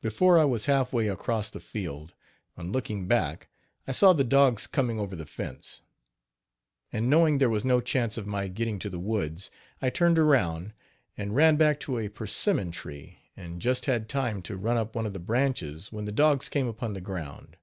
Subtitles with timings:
[0.00, 2.14] Before I was half way across the field,
[2.56, 3.50] on looking back,
[3.86, 5.82] I saw the dogs coming over the fence,
[6.90, 9.50] and knowing there was no chance of my getting to the woods,
[9.82, 10.72] I turned around,
[11.18, 15.04] and ran back to a persimmon tree, and just had time to run up one
[15.04, 17.58] of the branches when the dogs came upon the ground.